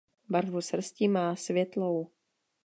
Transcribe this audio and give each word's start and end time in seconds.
Barvu 0.29 0.61
srsti 0.61 1.07
má 1.07 1.35
světlou. 1.35 2.09